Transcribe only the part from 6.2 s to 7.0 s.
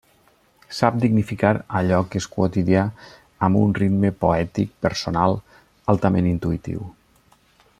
intuïtiu.